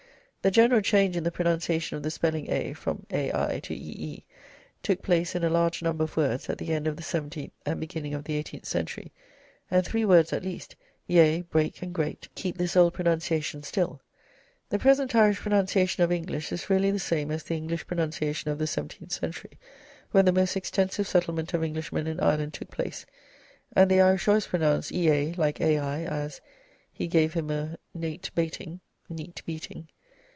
[0.43, 4.25] The general change in the pronunciation of the spelling 'ea' from 'ai' to 'ee'
[4.81, 7.79] took place in a large number of words at the end of the seventeenth and
[7.79, 9.11] beginning of the eighteenth century,
[9.69, 10.75] and three words at least
[11.05, 14.01] (yea, break, and great) keep this old pronunciation still.
[14.69, 18.57] The present Irish pronunciation of English is really the same as the English pronunciation of
[18.57, 19.59] the seventeenth century,
[20.09, 23.05] when the most extensive settlement of Englishmen in Ireland took place,
[23.75, 26.41] and the Irish always pronounce ea like ai (as,
[26.91, 29.89] He gave him a nate bating neat beating).